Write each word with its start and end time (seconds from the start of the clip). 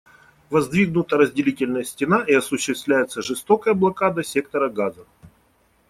Воздвигнута 0.49 1.15
разделительная 1.17 1.83
стена, 1.83 2.23
и 2.25 2.33
осуществляется 2.33 3.21
жестокая 3.21 3.75
блокада 3.75 4.23
сектора 4.23 4.67
Газа. 4.67 5.05